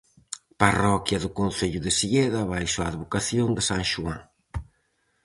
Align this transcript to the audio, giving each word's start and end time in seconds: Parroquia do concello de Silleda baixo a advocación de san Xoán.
Parroquia 0.61 1.17
do 1.23 1.29
concello 1.39 1.79
de 1.85 1.91
Silleda 1.99 2.49
baixo 2.53 2.79
a 2.81 2.89
advocación 2.91 3.47
de 3.55 3.61
san 3.69 3.81
Xoán. 3.91 4.21